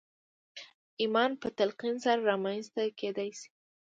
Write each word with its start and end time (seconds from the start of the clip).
ايمان 1.01 1.31
په 1.41 1.47
تلقين 1.57 1.95
سره 2.05 2.21
رامنځته 2.29 2.81
کېدای 2.99 3.29
شي. 3.39 3.49